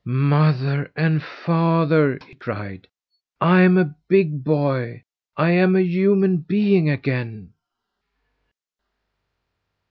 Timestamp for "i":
5.37-5.51